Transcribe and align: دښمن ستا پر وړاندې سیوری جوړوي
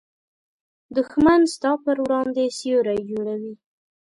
دښمن 0.95 1.41
ستا 1.53 1.71
پر 1.83 1.97
وړاندې 2.05 2.43
سیوری 2.57 2.99
جوړوي 3.11 3.53